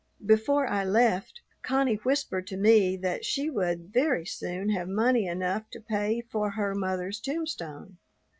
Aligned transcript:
Before 0.25 0.65
I 0.65 0.83
left, 0.83 1.41
Connie 1.61 1.97
whispered 1.97 2.47
to 2.47 2.57
me 2.57 2.97
that 2.97 3.23
she 3.23 3.51
would 3.51 3.93
very 3.93 4.25
soon 4.25 4.69
have 4.69 4.87
money 4.89 5.27
enough 5.27 5.69
to 5.73 5.79
pay 5.79 6.21
for 6.21 6.49
her 6.49 6.73
mother's 6.73 7.19
tombstone. 7.19 7.97